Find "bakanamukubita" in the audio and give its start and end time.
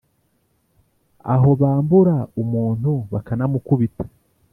3.11-4.05